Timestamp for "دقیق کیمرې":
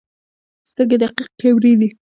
1.03-1.73